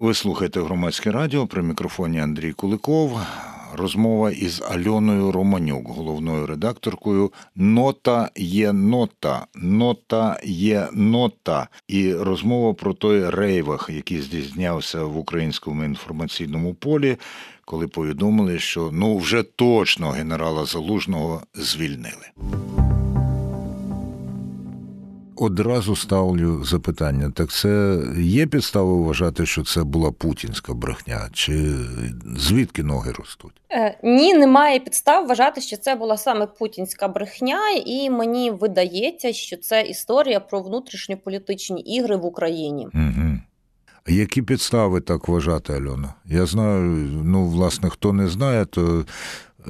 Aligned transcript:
Ви 0.00 0.14
слухаєте 0.14 0.60
громадське 0.60 1.10
радіо 1.10 1.46
при 1.46 1.62
мікрофоні 1.62 2.20
Андрій 2.20 2.52
Куликов. 2.52 3.20
Розмова 3.74 4.30
із 4.30 4.62
Альоною 4.70 5.32
Романюк, 5.32 5.88
головною 5.88 6.46
редакторкою 6.46 7.32
Нота 7.56 8.30
є 8.36 8.72
нота, 8.72 9.46
нота 9.54 10.40
є 10.44 10.88
нота. 10.92 11.68
І 11.88 12.14
розмова 12.14 12.74
про 12.74 12.94
той 12.94 13.30
рейвах, 13.30 13.90
який 13.92 14.20
здійснявся 14.20 15.04
в 15.04 15.18
українському 15.18 15.84
інформаційному 15.84 16.74
полі, 16.74 17.16
коли 17.64 17.88
повідомили, 17.88 18.58
що 18.58 18.90
ну 18.92 19.18
вже 19.18 19.42
точно 19.42 20.10
генерала 20.10 20.64
Залужного 20.64 21.42
звільнили. 21.54 22.26
Одразу 25.40 25.96
ставлю 25.96 26.64
запитання: 26.64 27.32
так 27.34 27.50
це 27.50 28.02
є 28.18 28.46
підстави 28.46 28.94
вважати, 28.94 29.46
що 29.46 29.62
це 29.62 29.84
була 29.84 30.12
путінська 30.12 30.74
брехня, 30.74 31.28
чи 31.32 31.74
звідки 32.36 32.82
ноги 32.82 33.12
ростуть? 33.12 33.52
Е, 33.70 33.98
ні, 34.02 34.34
немає 34.34 34.78
підстав 34.78 35.26
вважати, 35.26 35.60
що 35.60 35.76
це 35.76 35.94
була 35.94 36.16
саме 36.16 36.46
путінська 36.46 37.08
брехня, 37.08 37.60
і 37.86 38.10
мені 38.10 38.50
видається, 38.50 39.32
що 39.32 39.56
це 39.56 39.82
історія 39.82 40.40
про 40.40 40.60
внутрішньополітичні 40.60 41.80
ігри 41.80 42.16
в 42.16 42.24
Україні. 42.24 42.88
Угу. 42.94 43.38
Які 44.08 44.42
підстави 44.42 45.00
так 45.00 45.28
вважати, 45.28 45.72
Альона? 45.72 46.14
Я 46.24 46.46
знаю, 46.46 46.82
ну, 47.24 47.46
власне, 47.48 47.90
хто 47.90 48.12
не 48.12 48.28
знає, 48.28 48.64
то 48.64 49.04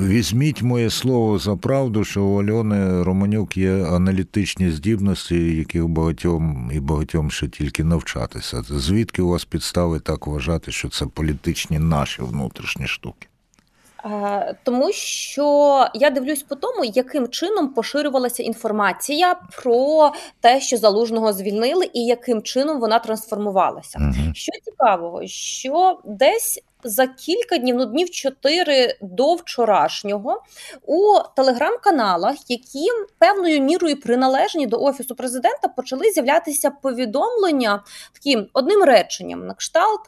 Візьміть 0.01 0.63
моє 0.63 0.91
слово 0.91 1.39
за 1.39 1.57
правду, 1.57 2.05
що 2.05 2.25
у 2.25 2.43
Альони 2.43 3.03
Романюк 3.03 3.57
є 3.57 3.85
аналітичні 3.85 4.71
здібності, 4.71 5.57
яких 5.57 5.89
багатьом 5.89 6.71
і 6.75 6.81
багатьом 6.81 7.31
ще 7.31 7.49
тільки 7.49 7.85
навчатися. 7.85 8.63
Звідки 8.63 9.23
у 9.23 9.29
вас 9.29 9.45
підстави 9.45 10.01
так 10.01 10.27
вважати, 10.27 10.73
що 10.73 10.89
це 10.89 11.07
політичні 11.07 11.79
наші 11.79 12.23
внутрішні 12.23 12.87
штуки? 12.87 13.29
Тому 14.63 14.93
що 14.93 15.87
я 15.95 16.11
дивлюсь 16.11 16.43
по 16.43 16.55
тому, 16.55 16.85
яким 16.85 17.29
чином 17.29 17.69
поширювалася 17.69 18.43
інформація 18.43 19.35
про 19.63 20.13
те, 20.41 20.61
що 20.61 20.77
залужного 20.77 21.33
звільнили, 21.33 21.91
і 21.95 22.05
яким 22.05 22.43
чином 22.43 22.81
вона 22.81 22.99
трансформувалася. 22.99 23.99
Угу. 24.01 24.35
Що 24.35 24.53
цікавого, 24.65 25.27
що 25.27 25.99
десь 26.05 26.63
за 26.85 27.07
кілька 27.07 27.59
днів, 27.59 27.77
ну 27.77 27.85
днів 27.87 28.11
чотири 28.11 28.97
до 29.01 29.35
вчорашнього, 29.35 30.43
у 30.87 31.03
телеграм-каналах, 31.37 32.37
які 32.49 32.87
певною 33.19 33.61
мірою 33.61 34.01
приналежні 34.01 34.67
до 34.67 34.83
офісу 34.83 35.15
президента, 35.15 35.69
почали 35.69 36.11
з'являтися 36.11 36.71
повідомлення 36.71 37.83
таким 38.13 38.47
одним 38.53 38.83
реченням 38.83 39.47
на 39.47 39.55
кшталт: 39.55 40.01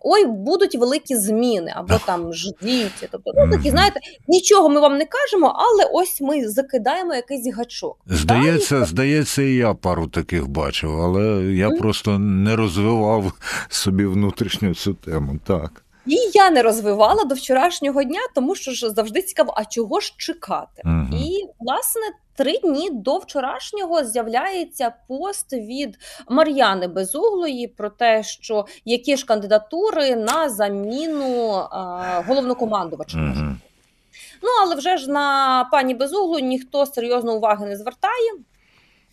ой, 0.00 0.26
будуть 0.26 0.74
великі 0.74 1.16
зміни 1.16 1.72
або 1.76 1.94
там 2.06 2.32
ждіть. 2.34 3.08
Тобто, 3.10 3.32
ну 3.36 3.50
такі 3.50 3.70
знаєте, 3.70 4.00
нічого 4.28 4.68
ми 4.68 4.80
вам 4.80 4.98
не 4.98 5.04
кажемо, 5.04 5.54
але 5.56 5.90
ось 5.92 6.20
ми 6.20 6.48
закидаємо 6.48 7.14
якийсь 7.14 7.54
гачок. 7.54 7.98
Здається, 8.06 8.74
Далі... 8.74 8.88
здається, 8.88 9.42
і 9.42 9.54
я 9.54 9.74
пару 9.74 10.06
таких 10.06 10.48
бачив, 10.48 11.00
але 11.00 11.42
я 11.44 11.68
mm. 11.68 11.78
просто 11.78 12.18
не 12.18 12.56
розвивав 12.56 13.32
собі 13.68 14.04
внутрішню 14.06 14.74
цю 14.74 14.94
тему. 14.94 15.38
Так. 15.46 15.85
І 16.06 16.16
я 16.34 16.50
не 16.50 16.62
розвивала 16.62 17.24
до 17.24 17.34
вчорашнього 17.34 18.02
дня, 18.02 18.20
тому 18.34 18.54
що 18.54 18.72
ж 18.72 18.90
завжди 18.90 19.22
цікаво, 19.22 19.54
а 19.56 19.64
чого 19.64 20.00
ж 20.00 20.14
чекати? 20.16 20.82
uh 20.84 21.14
І 21.14 21.46
власне 21.58 22.02
три 22.36 22.58
дні 22.58 22.90
до 22.90 23.18
вчорашнього 23.18 24.04
з'являється 24.04 24.92
пост 25.08 25.52
від 25.52 25.98
Мар'яни 26.28 26.86
Безуглої 26.86 27.68
про 27.68 27.90
те, 27.90 28.22
що 28.22 28.66
які 28.84 29.16
ж 29.16 29.26
кандидатури 29.26 30.16
на 30.16 30.48
заміну 30.50 31.50
а, 31.70 32.22
головнокомандувача. 32.26 33.18
uh 33.18 33.56
Ну 34.42 34.48
але 34.62 34.74
вже 34.74 34.96
ж 34.96 35.10
на 35.10 35.68
пані 35.72 35.94
Безуглу 35.94 36.38
ніхто 36.38 36.86
серйозно 36.86 37.34
уваги 37.34 37.66
не 37.66 37.76
звертає. 37.76 38.32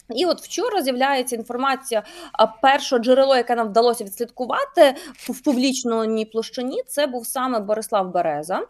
І 0.09 0.25
от 0.25 0.41
вчора 0.41 0.81
з'являється 0.81 1.35
інформація 1.35 2.03
перше 2.61 2.97
джерело, 2.97 3.35
яке 3.35 3.55
нам 3.55 3.67
вдалося 3.67 4.03
відслідкувати 4.03 4.95
в 5.15 5.43
публічній 5.43 6.25
площині. 6.25 6.83
Це 6.87 7.07
був 7.07 7.25
саме 7.25 7.59
Борислав 7.59 8.11
Береза, 8.11 8.61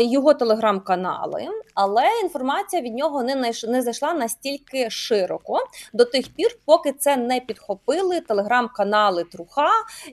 його 0.00 0.34
телеграм-канали. 0.34 1.46
Але 1.74 2.02
інформація 2.22 2.82
від 2.82 2.94
нього 2.94 3.22
не 3.22 3.52
не 3.68 3.82
зайшла 3.82 4.14
настільки 4.14 4.90
широко 4.90 5.58
до 5.92 6.04
тих 6.04 6.28
пір, 6.28 6.58
поки 6.64 6.92
це 6.92 7.16
не 7.16 7.40
підхопили 7.40 8.20
телеграм-канали 8.20 9.24
Труха 9.24 9.70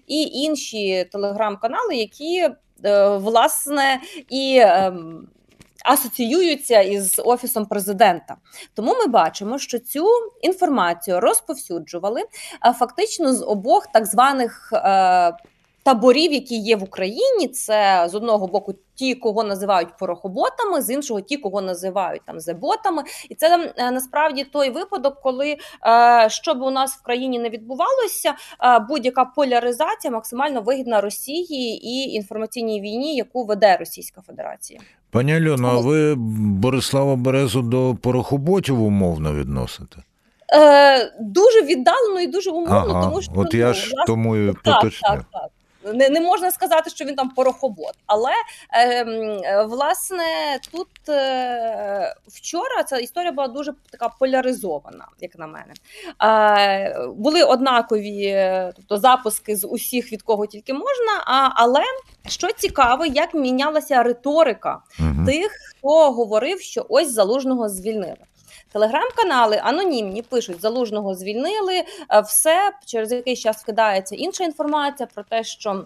і 0.08 0.22
інші 0.22 1.10
телеграм-канали, 1.12 1.96
які 1.96 2.50
е, 2.86 3.18
власне 3.18 4.02
і. 4.30 4.64
Асоціюються 5.84 6.82
із 6.82 7.22
офісом 7.26 7.66
президента. 7.66 8.36
Тому 8.74 8.94
ми 8.94 9.08
бачимо, 9.08 9.60
що 9.60 9.80
цю 9.80 10.08
інформацію 10.42 11.20
розповсюджували 11.20 12.22
фактично 12.80 13.34
з 13.34 13.44
обох 13.44 13.88
так 13.88 14.06
званих. 14.06 14.70
Е, 14.74 15.34
таборів, 15.84 16.34
які 16.34 16.56
є 16.56 16.76
в 16.76 16.84
Україні, 16.84 17.48
це 17.48 18.08
з 18.12 18.16
одного 18.16 18.48
боку 18.48 18.74
ті, 18.96 19.16
кого 19.16 19.44
називають 19.44 19.98
порохоботами, 19.98 20.82
з 20.82 20.90
іншого 20.90 21.22
ті, 21.22 21.38
кого 21.38 21.62
називають 21.62 22.22
там 22.26 22.40
зеботами. 22.40 23.04
І 23.30 23.36
це 23.36 23.74
е, 23.78 23.92
насправді 23.92 24.44
той 24.44 24.70
випадок, 24.70 25.22
коли 25.22 25.58
е, 25.88 26.28
що 26.30 26.54
би 26.54 26.66
у 26.66 26.72
нас 26.72 26.96
в 26.96 27.04
країні 27.04 27.40
не 27.40 27.50
відбувалося, 27.50 28.34
будь-яка 28.90 29.26
поляризація 29.26 30.12
максимально 30.12 30.62
вигідна 30.62 31.02
Росії 31.02 31.88
і 31.88 32.14
інформаційній 32.14 32.82
війні, 32.82 33.16
яку 33.16 33.46
веде 33.46 33.78
Російська 33.78 34.22
Федерація. 34.22 34.80
Пані 35.14 35.36
Альоно, 35.36 35.68
а 35.68 35.78
ви 35.78 36.16
Борислава 36.16 37.16
Березу 37.16 37.62
до 37.62 37.96
порохоботів 38.02 38.82
умовно 38.82 39.34
відносите? 39.34 39.98
Е, 40.54 41.12
Дуже 41.20 41.62
віддалено 41.62 42.22
і 42.22 42.28
дуже 42.28 42.52
умовно, 42.52 42.92
ага, 42.96 43.04
тому 43.04 43.22
що 43.22 43.32
от 43.36 43.54
я 43.54 43.68
ну, 43.68 43.74
ж 43.74 43.92
тому 44.08 44.36
і. 44.36 44.48
Так, 44.48 44.64
так, 44.64 45.26
так. 45.32 45.50
Не 45.94 46.10
не 46.10 46.22
можна 46.22 46.52
сказати, 46.52 46.90
що 46.90 47.06
він 47.06 47.16
там 47.16 47.30
порохобот. 47.30 47.94
Але 48.06 48.32
е, 48.74 49.64
власне 49.64 50.24
тут 50.72 51.10
е, 51.10 52.16
вчора 52.28 52.84
ця 52.84 52.98
історія 52.98 53.32
була 53.32 53.48
дуже 53.48 53.74
така 53.92 54.10
поляризована, 54.20 55.06
як 55.20 55.40
на 55.40 55.48
мене. 55.48 55.74
Е, 56.24 57.08
Були 57.08 57.44
однакові 57.44 58.36
тобто 58.76 58.98
запуски 58.98 59.56
з 59.56 59.68
усіх 59.68 60.12
від 60.12 60.22
кого 60.22 60.46
тільки 60.46 60.74
можна. 60.74 61.24
А, 61.26 61.50
Але 61.56 61.82
що 62.28 62.52
цікаво, 62.52 63.06
як 63.06 63.34
мінялася 63.34 64.04
риторика 64.04 64.80
угу. 65.00 65.26
тих, 65.26 65.52
хто 65.70 66.12
говорив, 66.12 66.62
що 66.62 66.86
ось 66.90 67.12
залужного 67.12 67.70
звільнили. 67.70 68.18
Телеграм-канали 68.74 69.62
анонімні 69.64 70.22
пишуть, 70.22 70.62
залужного 70.62 71.16
звільнили, 71.16 71.84
е, 72.10 72.22
все 72.22 72.72
через 72.86 73.12
якийсь 73.12 73.40
час 73.40 73.64
вкидається 73.64 74.16
інша 74.16 74.44
інформація 74.44 75.08
про 75.14 75.24
те, 75.24 75.44
що. 75.44 75.86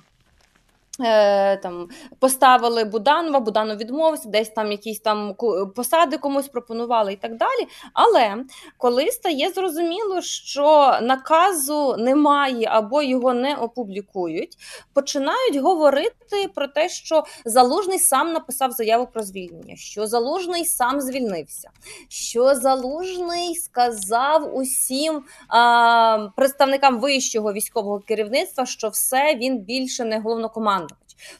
Е, 0.99 1.57
там 1.57 1.89
поставили 2.19 2.83
Буданова, 2.83 3.39
Буданов 3.39 3.77
відмовився, 3.77 4.29
десь 4.29 4.49
там 4.49 4.71
якісь 4.71 4.99
там 4.99 5.35
посади 5.75 6.17
комусь 6.17 6.47
пропонували 6.47 7.13
і 7.13 7.15
так 7.15 7.37
далі. 7.37 7.67
Але 7.93 8.35
коли 8.77 9.11
стає 9.11 9.49
зрозуміло, 9.49 10.21
що 10.21 10.97
наказу 11.01 11.95
немає 11.97 12.67
або 12.71 13.01
його 13.01 13.33
не 13.33 13.55
опублікують, 13.55 14.57
починають 14.93 15.55
говорити 15.55 16.47
про 16.55 16.67
те, 16.67 16.89
що 16.89 17.23
залужний 17.45 17.99
сам 17.99 18.33
написав 18.33 18.71
заяву 18.71 19.07
про 19.13 19.23
звільнення, 19.23 19.75
що 19.75 20.07
залужний 20.07 20.65
сам 20.65 21.01
звільнився, 21.01 21.69
що 22.09 22.55
залужний 22.55 23.55
сказав 23.55 24.55
усім 24.55 25.23
а, 25.47 26.27
представникам 26.35 26.99
вищого 26.99 27.53
військового 27.53 27.99
керівництва, 27.99 28.65
що 28.65 28.89
все 28.89 29.35
він 29.35 29.57
більше 29.57 30.05
не 30.05 30.19
головнокомандуючий. 30.19 30.86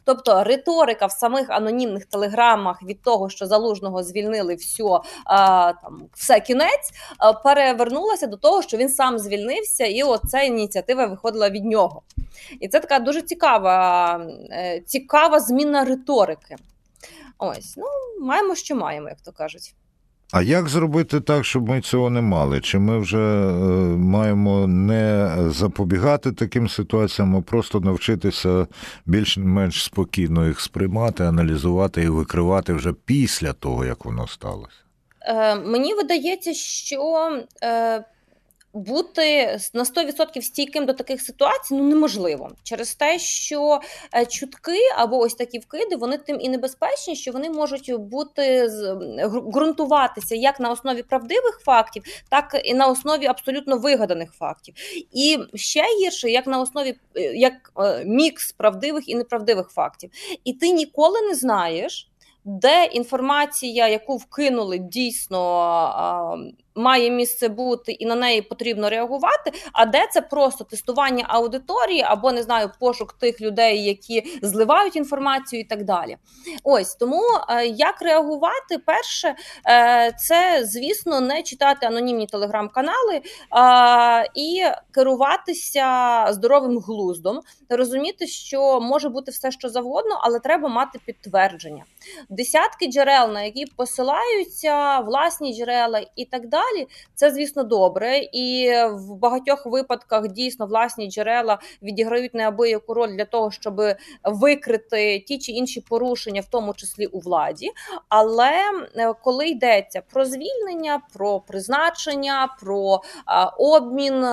Тобто 0.04 0.44
риторика 0.44 1.06
в 1.06 1.12
самих 1.12 1.50
анонімних 1.50 2.06
телеграмах 2.06 2.84
від 2.84 3.02
того, 3.02 3.30
що 3.30 3.46
залужного 3.46 4.04
звільнили 4.04 4.56
все, 4.56 4.84
а, 5.26 5.74
там 5.84 6.02
все 6.14 6.40
кінець, 6.40 6.92
а, 7.18 7.34
перевернулася 7.34 8.28
до 8.28 8.38
того, 8.38 8.62
що 8.62 8.78
він 8.78 8.90
сам 8.90 9.20
звільнився, 9.20 9.86
і 9.86 10.04
оця 10.04 10.42
ініціатива 10.42 11.06
виходила 11.06 11.50
від 11.50 11.66
нього. 11.66 12.02
І 12.60 12.68
це 12.68 12.80
така 12.80 13.00
дуже 13.00 13.22
цікава, 13.22 14.18
е, 14.52 14.82
цікава 14.86 15.40
зміна 15.40 15.86
риторики. 15.86 16.56
Ось, 17.38 17.78
ну 17.78 17.86
маємо, 18.26 18.56
що 18.56 18.76
маємо, 18.76 19.10
як 19.10 19.22
то 19.22 19.32
кажуть. 19.32 19.74
А 20.32 20.42
як 20.42 20.70
зробити 20.70 21.20
так, 21.22 21.46
щоб 21.46 21.70
ми 21.70 21.82
цього 21.82 22.10
не 22.10 22.22
мали? 22.22 22.62
Чи 22.62 22.80
ми 22.80 23.00
вже 23.00 23.18
е, 23.18 23.52
маємо 23.98 24.68
не 24.68 25.36
запобігати 25.48 26.32
таким 26.32 26.70
ситуаціям, 26.70 27.36
а 27.36 27.42
просто 27.42 27.80
навчитися 27.80 28.68
більш-менш 29.06 29.84
спокійно 29.84 30.48
їх 30.48 30.60
сприймати, 30.60 31.24
аналізувати 31.24 32.04
і 32.04 32.10
викривати 32.10 32.74
вже 32.74 32.94
після 33.06 33.54
того, 33.54 33.86
як 33.86 34.06
воно 34.06 34.28
сталося? 34.28 34.78
Е, 35.22 35.56
Мені 35.56 35.94
видається, 35.94 36.54
що 36.54 37.30
е, 37.64 38.04
бути 38.78 39.60
на 39.74 39.84
100% 39.84 40.42
стійким 40.42 40.86
до 40.86 40.94
таких 40.94 41.22
ситуацій 41.22 41.76
ну 41.76 41.84
неможливо 41.84 42.50
через 42.64 42.96
те, 42.96 43.20
що 43.20 43.80
е, 44.16 44.26
чутки 44.26 44.80
або 44.98 45.18
ось 45.18 45.34
такі 45.34 45.60
вкиди 45.60 45.96
вони 45.96 46.18
тим 46.18 46.38
і 46.42 46.50
небезпечні, 46.50 47.16
що 47.16 47.32
вони 47.32 47.50
можуть 47.50 47.94
бути 48.00 48.70
ґрунтуватися 49.54 50.36
як 50.36 50.60
на 50.60 50.72
основі 50.72 51.04
правдивих 51.04 51.60
фактів, 51.66 52.04
так 52.30 52.62
і 52.64 52.74
на 52.74 52.88
основі 52.88 53.26
абсолютно 53.26 53.78
вигаданих 53.78 54.34
фактів. 54.34 54.76
І 55.12 55.38
ще 55.54 55.84
гірше, 56.02 56.30
як 56.30 56.48
на 56.48 56.62
основі 56.62 56.96
е, 57.16 57.22
як 57.22 57.54
е, 57.80 58.04
мікс 58.06 58.52
правдивих 58.52 59.10
і 59.10 59.16
неправдивих 59.16 59.70
фактів. 59.70 60.10
І 60.44 60.54
ти 60.54 60.70
ніколи 60.70 61.22
не 61.22 61.36
знаєш, 61.36 62.10
де 62.46 62.86
інформація, 62.86 63.88
яку 63.88 64.18
вкинули 64.18 64.78
дійсно 64.78 66.38
має 66.78 67.10
місце 67.10 67.48
бути 67.48 67.92
і 67.92 68.06
на 68.06 68.16
неї 68.16 68.42
потрібно 68.42 68.90
реагувати. 68.90 69.52
А 69.74 69.86
де 69.86 70.08
це 70.12 70.22
просто 70.22 70.64
тестування 70.64 71.26
аудиторії 71.28 72.02
або 72.02 72.32
не 72.32 72.44
знаю 72.44 72.72
пошук 72.80 73.14
тих 73.14 73.42
людей, 73.42 73.84
які 73.84 74.40
зливають 74.42 74.96
інформацію, 74.96 75.60
і 75.60 75.64
так 75.64 75.84
далі. 75.84 76.18
Ось 76.64 76.96
тому 76.96 77.22
е, 77.50 77.66
як 77.66 78.02
реагувати, 78.02 78.78
перше, 78.86 79.36
е, 79.70 80.14
це 80.20 80.62
звісно 80.66 81.22
не 81.22 81.44
читати 81.44 81.86
анонімні 81.86 82.28
телеграм-канали 82.28 83.22
і 84.36 84.64
керуватися 84.92 86.28
здоровим 86.30 86.80
глуздом, 86.80 87.42
розуміти, 87.70 88.28
що 88.28 88.80
може 88.82 89.10
бути 89.10 89.32
все, 89.32 89.52
що 89.52 89.70
завгодно, 89.70 90.20
але 90.24 90.40
треба 90.40 90.70
мати 90.70 91.00
підтвердження. 91.06 91.84
Десятки 92.30 92.88
джерел, 92.88 93.32
на 93.32 93.42
які 93.42 93.66
посилаються 93.66 95.00
власні 95.00 95.54
джерела 95.54 96.06
і 96.16 96.26
так 96.26 96.48
далі 96.48 96.67
далі. 96.72 96.88
Це, 97.16 97.32
звісно, 97.32 97.64
добре, 97.64 98.18
і 98.34 98.72
в 98.92 99.16
багатьох 99.16 99.66
випадках 99.66 100.28
дійсно 100.28 100.66
власні 100.66 101.12
джерела 101.12 101.60
відіграють 101.82 102.34
неабияку 102.34 102.94
роль 102.94 103.10
для 103.10 103.26
того, 103.26 103.52
щоб 103.52 103.82
викрити 104.24 105.20
ті 105.20 105.38
чи 105.38 105.52
інші 105.52 105.82
порушення, 105.82 106.42
в 106.42 106.46
тому 106.46 106.74
числі 106.74 107.06
у 107.06 107.20
владі. 107.20 107.72
Але 108.10 108.54
е, 108.96 109.14
коли 109.24 109.48
йдеться 109.48 110.02
про 110.14 110.26
звільнення, 110.26 111.02
про 111.14 111.40
призначення, 111.40 112.56
про 112.62 113.02
обмін 113.58 114.26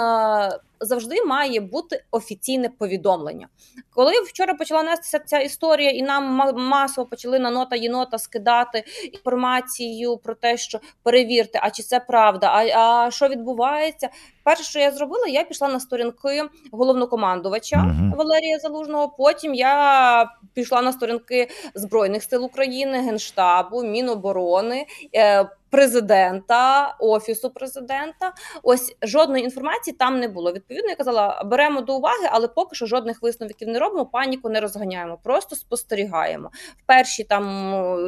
завжди 0.80 1.24
має 1.24 1.60
бути 1.60 2.04
офіційне 2.10 2.68
повідомлення. 2.68 3.48
Коли 3.90 4.12
вчора 4.20 4.54
почала 4.54 4.82
нестися 4.82 5.18
ця 5.18 5.38
історія, 5.38 5.90
і 5.90 6.02
нам 6.02 6.24
масово 6.54 7.06
почали 7.06 7.38
на 7.38 7.50
нота 7.50 7.76
єнота 7.76 8.18
скидати 8.18 8.84
інформацію 9.12 10.16
про 10.16 10.34
те, 10.34 10.56
що 10.56 10.80
перевірте, 11.02 11.60
а 11.62 11.70
чи 11.70 11.82
це 11.82 12.00
правда, 12.00 12.46
а, 12.46 12.78
а 12.78 13.10
що 13.10 13.28
відбувається. 13.28 14.08
Перше, 14.44 14.64
що 14.64 14.78
я 14.78 14.90
зробила, 14.90 15.26
я 15.26 15.44
пішла 15.44 15.68
на 15.68 15.80
сторінки 15.80 16.42
головнокомандувача 16.72 17.76
uh-huh. 17.76 18.16
Валерія 18.16 18.58
Залужного. 18.58 19.08
Потім 19.08 19.54
я 19.54 20.30
пішла 20.54 20.82
на 20.82 20.92
сторінки 20.92 21.48
Збройних 21.74 22.22
сил 22.22 22.44
України, 22.44 22.98
Генштабу, 22.98 23.82
Міноборони. 23.82 24.86
Е, 25.14 25.48
президента, 25.74 26.94
офісу 26.98 27.50
президента. 27.50 28.32
Ось 28.62 28.96
жодної 29.02 29.44
інформації 29.44 29.96
там 29.98 30.20
не 30.20 30.28
було. 30.28 30.52
Відповідно, 30.52 30.90
я 30.90 30.96
казала, 30.96 31.42
беремо 31.44 31.80
до 31.80 31.96
уваги, 31.96 32.28
але 32.30 32.48
поки 32.48 32.76
що 32.76 32.86
жодних 32.86 33.22
висновків 33.22 33.68
не 33.68 33.78
робимо. 33.78 34.06
Паніку 34.06 34.48
не 34.48 34.60
розганяємо, 34.60 35.18
просто 35.22 35.56
спостерігаємо. 35.56 36.50
В 36.82 36.86
перші 36.86 37.24
там 37.24 37.44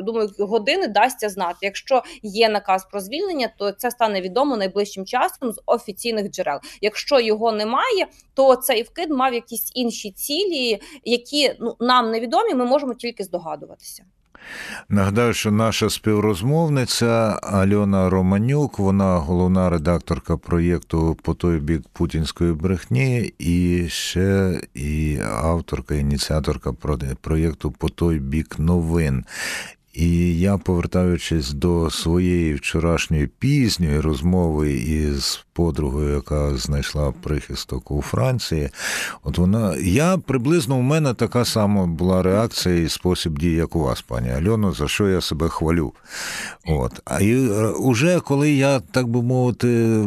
думаю, 0.05 0.31
години 0.39 0.89
дасться 0.89 1.29
знати. 1.29 1.59
Якщо 1.63 2.03
є 2.23 2.49
наказ 2.49 2.87
про 2.91 3.01
звільнення, 3.01 3.49
то 3.59 3.73
це 3.73 3.91
стане 3.91 4.21
відомо 4.21 4.57
найближчим 4.57 5.07
часом 5.07 5.53
з 5.53 5.61
офіційних 5.67 6.26
джерел. 6.29 6.59
Якщо 6.81 7.21
його 7.21 7.53
немає, 7.53 8.07
то 8.35 8.57
цей 8.57 8.83
вкид 8.83 9.11
мав 9.11 9.35
якісь 9.35 9.73
інші 9.75 10.11
цілі, 10.11 10.81
які 11.05 11.53
ну 11.61 11.77
нам 11.81 12.11
невідомі. 12.11 12.55
Ми 12.55 12.65
можемо 12.65 12.95
тільки 12.95 13.25
здогадуватися. 13.25 14.05
Нагадаю, 14.89 15.35
що 15.35 15.51
наша 15.51 15.91
співрозмовниця 15.91 17.39
Альона 17.43 18.11
Романюк, 18.11 18.79
вона 18.79 19.17
головна 19.17 19.71
редакторка 19.71 20.37
проєкту 20.37 21.17
по 21.23 21.35
той 21.35 21.61
бік 21.61 21.83
путінської 21.93 22.53
брехні, 22.53 23.33
і 23.39 23.89
ще 23.89 24.61
і 24.75 25.19
авторка, 25.25 25.95
ініціаторка 25.95 26.73
проєкту 27.21 27.71
по 27.71 27.89
той 27.89 28.19
бік 28.19 28.59
новин. 28.59 29.25
І 29.97 30.39
я, 30.39 30.59
повертаючись 30.59 31.53
до 31.53 31.91
своєї 31.91 32.55
вчорашньої 32.55 33.27
пізньої 33.27 34.01
розмови 34.01 34.73
із 34.73 35.45
подругою, 35.53 36.15
яка 36.15 36.57
знайшла 36.57 37.13
прихисток 37.23 37.91
у 37.91 38.03
Франції, 38.03 38.71
от 39.23 39.39
вона 39.39 39.77
я 39.77 40.19
приблизно 40.19 40.77
у 40.77 40.83
мене 40.83 41.15
така 41.15 41.45
сама 41.45 41.87
була 41.87 42.23
реакція 42.23 42.75
і 42.75 42.89
спосіб 42.89 43.39
дії, 43.39 43.55
як 43.55 43.77
у 43.77 43.81
вас, 43.81 44.03
пані 44.03 44.31
Альоно, 44.31 44.73
за 44.73 44.89
що 44.89 45.09
я 45.09 45.21
себе 45.21 45.49
хвалю. 45.49 45.93
От. 46.67 46.93
А 47.05 47.21
і 47.21 47.49
уже 47.71 48.21
коли 48.21 48.53
я, 48.53 48.81
так 48.81 49.09
би 49.09 49.23
мовити, 49.23 49.99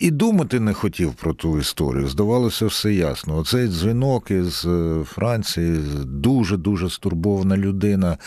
і 0.00 0.10
думати 0.10 0.60
не 0.60 0.72
хотів 0.72 1.14
про 1.14 1.34
ту 1.34 1.58
історію, 1.58 2.08
здавалося, 2.08 2.66
все 2.66 2.92
ясно. 2.92 3.36
Оцей 3.36 3.68
дзвінок 3.68 4.30
із 4.30 4.64
е, 4.64 5.04
Франції 5.04 5.80
дуже 6.04 6.56
дуже 6.56 6.90
стурбована 6.90 7.56
людина. 7.56 8.18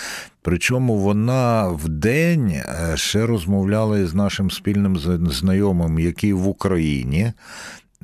Причому 0.48 0.96
вона 0.96 1.68
в 1.68 1.90
день 1.90 2.50
е, 2.52 2.92
ще 2.96 3.26
розмовляла 3.26 4.00
із 4.00 4.14
нашим 4.14 4.52
спільним 4.52 4.98
знайомим, 5.32 6.00
який 6.00 6.34
в 6.34 6.48
Україні. 6.48 7.32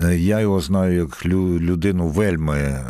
Е, 0.03 0.17
я 0.17 0.39
його 0.39 0.59
знаю 0.59 0.95
як 0.95 1.25
людину 1.25 2.07
вельми 2.07 2.57
е, 2.57 2.85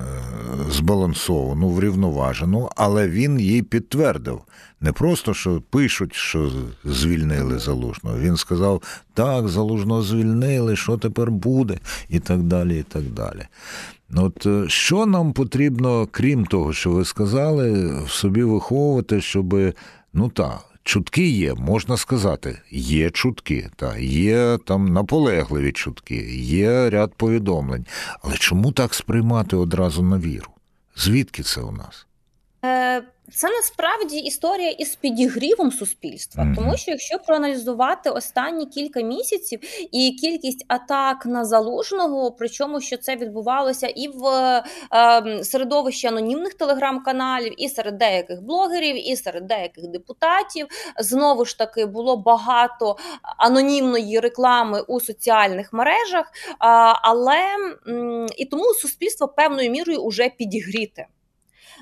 збалансовану, 0.70 1.70
врівноважену, 1.70 2.70
але 2.76 3.08
він 3.08 3.40
їй 3.40 3.64
підтвердив. 3.64 4.42
Не 4.82 4.92
просто 4.92 5.34
що 5.34 5.62
пишуть, 5.70 6.14
що 6.16 6.52
звільнили 6.86 7.60
залужного. 7.60 8.20
Він 8.20 8.38
сказав, 8.38 8.82
так, 9.14 9.48
залужного 9.48 10.02
звільнили, 10.02 10.76
що 10.76 10.98
тепер 10.98 11.32
буде, 11.32 11.78
і 12.10 12.20
так 12.20 12.44
далі. 12.44 12.80
і 12.80 12.84
так 12.84 13.04
далі. 13.04 13.48
От 14.16 14.46
е, 14.46 14.66
Що 14.70 15.06
нам 15.06 15.34
потрібно, 15.34 16.08
крім 16.12 16.46
того, 16.46 16.74
що 16.74 16.92
ви 16.92 17.06
сказали, 17.06 17.96
в 18.06 18.10
собі 18.10 18.44
виховувати, 18.44 19.22
щоб 19.22 19.56
ну 20.14 20.30
та 20.30 20.60
чутки 20.84 21.30
є, 21.30 21.54
можна 21.54 21.98
сказати, 21.98 22.60
є 22.72 23.10
чутки, 23.10 23.70
та 23.76 23.98
є 23.98 24.58
там 24.66 24.94
наполегливі 24.94 25.72
чутки, 25.72 26.16
є 26.40 26.90
ряд 26.90 27.14
повідомлень. 27.14 27.86
Але 28.22 28.38
чому 28.38 28.72
так 28.72 28.94
сприймати 28.94 29.56
одразу 29.56 30.04
на 30.04 30.18
віру? 30.18 30.50
Звідки 30.96 31.44
це 31.44 31.62
у 31.62 31.72
нас? 31.72 32.08
Е, 32.66 33.04
це 33.32 33.50
насправді 33.50 34.18
історія 34.18 34.70
із 34.70 34.96
підігрівом 34.96 35.72
суспільства, 35.72 36.44
mm-hmm. 36.44 36.56
тому 36.56 36.78
що 36.78 36.92
якщо 36.92 37.18
проаналізувати 37.20 38.10
останні 38.10 38.66
кілька 38.66 39.02
місяців 39.02 39.60
і 39.92 40.12
кількість 40.22 40.66
атак 40.68 41.26
на 41.26 41.46
залужного, 41.46 42.32
причому 42.32 42.82
що 42.82 42.98
це 42.98 43.16
відбувалося 43.16 43.88
і 43.88 44.08
в 44.08 44.28
е, 44.94 45.44
середовищі 45.44 46.08
анонімних 46.08 46.54
телеграм-каналів, 46.54 47.54
і 47.58 47.70
серед 47.70 47.98
деяких 47.98 48.42
блогерів, 48.42 49.10
і 49.10 49.16
серед 49.16 49.48
деяких 49.48 49.88
депутатів, 49.88 50.68
знову 51.00 51.46
ж 51.46 51.58
таки 51.58 51.86
було 51.86 52.18
багато 52.18 52.98
анонімної 53.38 54.20
реклами 54.20 54.82
у 54.82 55.00
соціальних 55.00 55.74
мережах, 55.74 56.26
е, 56.26 56.56
але 57.02 57.40
м, 57.88 58.28
і 58.38 58.46
тому 58.46 58.74
суспільство 58.74 59.28
певною 59.28 59.72
мірою 59.72 60.00
уже 60.00 60.30
підігріте. 60.30 61.08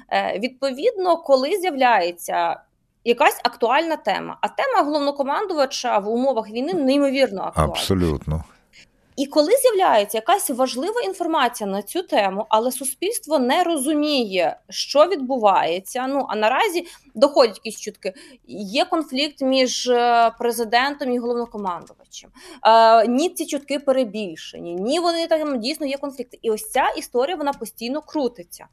Е, 0.10 0.40
відповідно, 0.40 1.18
коли 1.18 1.58
з'являється 1.58 2.60
якась 3.04 3.40
актуальна 3.44 3.96
тема, 3.96 4.38
а 4.42 4.48
тема 4.48 4.82
головнокомандувача 4.84 5.98
в 5.98 6.10
умовах 6.10 6.50
війни 6.50 6.74
неймовірно 6.74 7.42
актуальна. 7.42 7.72
Абсолютно. 7.72 8.44
І 9.22 9.26
коли 9.26 9.52
з'являється 9.52 10.18
якась 10.18 10.50
важлива 10.50 11.02
інформація 11.02 11.70
на 11.70 11.82
цю 11.82 12.04
тему, 12.04 12.46
але 12.50 12.72
суспільство 12.72 13.40
не 13.40 13.64
розуміє, 13.64 14.58
що 14.70 15.08
відбувається. 15.08 16.08
Ну 16.08 16.26
а 16.30 16.36
наразі 16.36 16.88
доходять 17.16 17.62
якісь 17.64 17.82
чутки. 17.82 18.14
Є 18.48 18.86
конфлікт 18.86 19.42
між 19.42 19.88
е, 19.88 20.32
президентом 20.40 21.12
і 21.12 21.20
головнокомандувачем. 21.20 22.30
Е, 22.66 23.08
Ні, 23.08 23.30
ці 23.30 23.46
чутки 23.46 23.80
перебільшені, 23.80 24.76
ні, 24.76 25.00
вони 25.00 25.28
там 25.28 25.60
дійсно 25.60 25.86
є 25.86 25.98
конфлікти. 25.98 26.40
І 26.42 26.52
ось 26.52 26.72
ця 26.72 26.90
історія 26.98 27.36
вона 27.36 27.54
постійно 27.54 28.02
крутиться. 28.02 28.66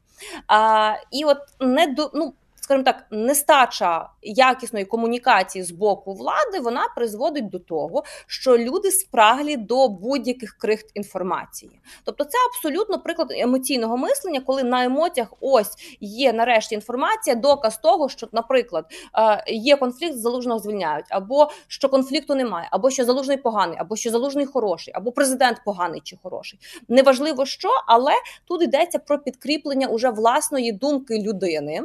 Е, 0.51 1.03
І 1.11 1.25
от 1.25 1.37
не 1.59 1.87
до 1.87 2.11
ну 2.13 2.33
скажімо 2.69 2.83
так, 2.83 3.05
нестача 3.11 4.09
якісної 4.21 4.85
комунікації 4.85 5.63
з 5.63 5.71
боку 5.71 6.13
влади 6.13 6.59
вона 6.63 6.87
призводить 6.95 7.49
до 7.49 7.59
того, 7.59 8.03
що 8.27 8.57
люди 8.57 8.91
спраглі 8.91 9.57
до 9.57 9.87
будь-яких 9.87 10.57
крихт 10.57 10.85
інформації. 10.93 11.71
Тобто, 12.03 12.23
це 12.23 12.37
абсолютно 12.49 12.99
приклад 12.99 13.31
емоційного 13.31 13.97
мислення, 13.97 14.41
коли 14.45 14.63
на 14.63 14.83
емоціях 14.83 15.33
ось 15.41 15.97
є 15.99 16.33
нарешті 16.33 16.75
інформація, 16.75 17.35
доказ 17.35 17.77
того, 17.77 18.09
що, 18.09 18.27
наприклад, 18.31 18.85
е, 19.17 19.43
є 19.47 19.75
конфлікт, 19.75 20.17
залужного 20.17 20.59
звільняють, 20.59 21.05
або 21.09 21.49
що 21.67 21.89
конфлікту 21.89 22.35
немає, 22.35 22.67
або 22.71 22.89
що 22.89 23.05
залужний 23.05 23.37
поганий, 23.37 23.77
або 23.79 23.95
що 23.95 24.09
залужний 24.09 24.45
хороший, 24.45 24.93
або 24.97 25.11
президент 25.11 25.61
поганий 25.65 26.01
чи 26.03 26.17
хороший. 26.23 26.59
Неважливо 26.87 27.45
що, 27.45 27.69
але 27.87 28.13
тут 28.47 28.61
йдеться 28.61 28.99
про 28.99 29.19
підкріплення 29.19 29.87
уже 29.87 30.09
власної 30.09 30.71
думки 30.71 31.21
людини. 31.21 31.83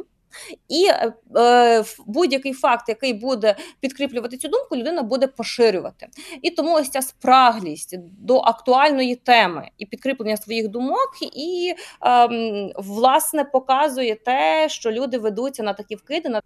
І 0.67 0.87
е, 0.89 1.13
е 1.37 1.83
будь-який 2.05 2.53
факт, 2.53 2.89
який 2.89 3.13
буде 3.13 3.55
підкріплювати 3.79 4.37
цю 4.37 4.47
думку, 4.47 4.75
людина 4.75 5.01
буде 5.03 5.27
поширювати. 5.27 6.07
І 6.41 6.51
тому 6.51 6.75
ось 6.75 6.89
ця 6.89 7.01
спраглість 7.01 7.95
до 7.99 8.37
актуальної 8.37 9.15
теми 9.15 9.69
і 9.77 9.85
підкріплення 9.85 10.37
своїх 10.37 10.67
думок, 10.67 11.09
і 11.21 11.73
е, 12.05 12.73
власне 12.75 13.43
показує 13.43 14.15
те, 14.15 14.69
що 14.69 14.91
люди 14.91 15.17
ведуться 15.17 15.63
на 15.63 15.73
такі 15.73 15.95
вкиди, 15.95 16.29
на 16.29 16.41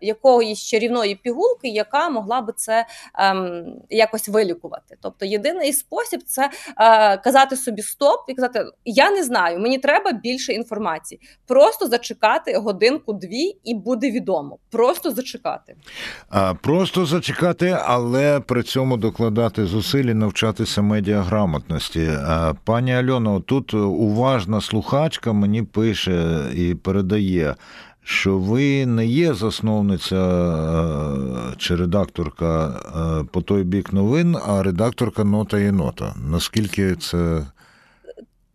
якоїсь 0.00 0.62
чарівної 0.62 1.14
пігулки, 1.14 1.68
яка 1.68 2.08
могла 2.08 2.40
би 2.40 2.52
це 2.56 2.86
е, 3.18 3.64
якось 3.90 4.28
вилікувати. 4.28 4.96
Тобто, 5.02 5.26
єдиний 5.26 5.72
спосіб 5.72 6.22
це 6.22 6.50
е, 6.76 7.16
казати 7.16 7.56
собі 7.56 7.82
стоп 7.82 8.20
і 8.28 8.34
казати: 8.34 8.64
Я 8.84 9.10
не 9.10 9.22
знаю, 9.22 9.58
мені 9.58 9.78
треба 9.78 10.12
більше 10.12 10.52
інформації. 10.52 11.20
Просто 11.46 11.86
зачекати 11.86 12.56
годинку 12.56 13.12
дві, 13.18 13.56
і 13.64 13.74
буде 13.74 14.10
відомо. 14.10 14.58
Просто 14.70 15.10
зачекати. 15.10 15.74
А, 16.28 16.54
Просто 16.54 17.06
зачекати, 17.06 17.78
але 17.84 18.40
при 18.40 18.62
цьому 18.62 18.96
докладати 18.96 19.66
зусиль 19.66 20.04
і 20.04 20.14
навчатися 20.14 20.82
медіаграмотності. 20.82 22.08
А, 22.26 22.54
Пані 22.64 22.94
Альоно, 22.94 23.40
тут 23.40 23.74
уважна 23.74 24.60
слухачка 24.60 25.32
мені 25.32 25.62
пише 25.62 26.40
і 26.54 26.74
передає. 26.74 27.54
Що 28.10 28.38
ви 28.38 28.86
не 28.86 29.06
є 29.06 29.34
засновниця 29.34 30.22
чи 31.56 31.76
редакторка 31.76 32.80
по 33.32 33.42
той 33.42 33.64
бік 33.64 33.92
новин, 33.92 34.36
а 34.46 34.62
редакторка 34.62 35.24
нота 35.24 35.58
і 35.58 35.72
нота. 35.72 36.14
Наскільки 36.30 36.94
це 36.94 37.46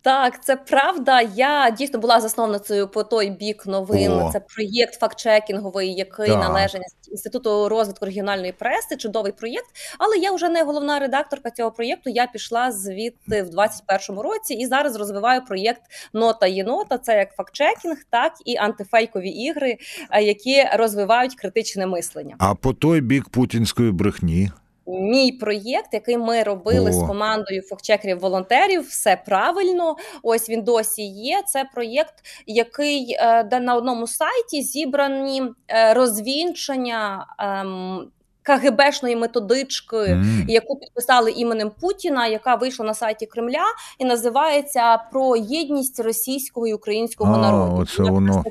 так, 0.04 0.44
це 0.44 0.56
правда. 0.56 1.22
Я 1.22 1.70
дійсно 1.70 2.00
була 2.00 2.22
засновницею 2.22 2.88
по 2.88 3.04
той 3.04 3.30
бік 3.30 3.66
новин. 3.66 4.12
О. 4.12 4.30
Це 4.34 4.40
проєкт 4.40 4.94
фактчекінговий, 5.00 5.94
який 5.94 6.28
так. 6.28 6.40
належить 6.40 6.82
інституту 7.12 7.70
розвитку 7.70 8.06
регіональної 8.06 8.52
преси. 8.52 8.98
Чудовий 8.98 9.32
проєкт. 9.32 9.66
Але 10.00 10.18
я 10.18 10.32
вже 10.32 10.50
не 10.50 10.64
головна 10.64 11.00
редакторка 11.00 11.52
цього 11.52 11.72
проєкту. 11.72 12.10
Я 12.10 12.28
пішла 12.28 12.72
звідти 12.72 13.44
в 13.44 13.50
21-му 13.50 14.22
році 14.22 14.54
і 14.54 14.66
зараз 14.66 14.96
розвиваю 14.96 15.46
проєкт 15.46 15.82
Нота 16.14 16.48
єнота. 16.48 16.98
Це 16.98 17.18
як 17.18 17.36
фактчекінг, 17.36 17.98
так 18.10 18.34
і 18.46 18.58
антифейкові 18.58 19.30
ігри, 19.30 19.78
е, 20.12 20.24
які 20.24 20.64
розвивають 20.74 21.36
критичне 21.36 21.88
мислення. 21.88 22.36
А 22.40 22.56
по 22.56 22.74
той 22.74 23.02
бік 23.02 23.30
путінської 23.30 23.92
брехні. 23.92 24.50
Мій 24.88 25.32
проєкт, 25.32 25.94
який 25.94 26.18
ми 26.18 26.44
робили 26.44 26.90
О. 26.90 26.94
з 26.94 27.08
командою 27.08 27.62
фактчекерів 27.62 28.20
волонтерів, 28.20 28.82
все 28.82 29.22
правильно. 29.26 29.96
Ось 30.24 30.50
він 30.50 30.62
досі 30.62 31.04
є. 31.04 31.42
Це 31.48 31.66
проєкт, 31.74 32.14
який 32.48 33.18
е, 33.20 33.44
де 33.44 33.60
на 33.60 33.76
одному 33.76 34.08
сайті 34.08 34.62
зібрані 34.62 35.44
е, 35.68 35.94
розвінчення. 35.94 37.28
Ем, 37.40 38.08
КГБшної 38.44 39.16
методички, 39.16 39.96
mm. 39.96 40.46
яку 40.48 40.80
підписали 40.80 41.32
іменем 41.32 41.72
Путіна, 41.82 42.28
яка 42.28 42.56
вийшла 42.56 42.86
на 42.86 42.94
сайті 42.94 43.26
Кремля, 43.26 43.64
і 44.00 44.06
називається 44.06 44.98
про 44.98 45.36
єдність 45.36 46.00
російського 46.00 46.68
і 46.68 46.74
українського 46.74 47.34
а, 47.34 47.38
народу. 47.38 47.82
Оце 47.82 48.04
воно. 48.04 48.40
в 48.40 48.44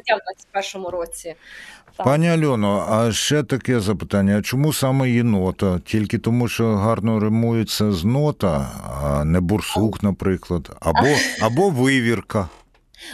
21 0.52 0.86
році. 0.86 1.34
Пані 1.96 2.28
Альоно, 2.28 2.86
а 2.90 3.12
ще 3.12 3.42
таке 3.42 3.80
запитання: 3.80 4.42
чому 4.42 4.72
саме 4.72 5.10
єнота? 5.10 5.80
Тільки 5.84 6.18
тому, 6.18 6.48
що 6.48 6.76
гарно 6.76 7.20
римується 7.20 7.92
з 7.92 8.04
нота, 8.04 8.70
а 9.02 9.24
не 9.24 9.40
бурсук, 9.40 10.02
наприклад, 10.02 10.76
або, 10.80 11.08
або 11.42 11.70
вивірка 11.70 12.48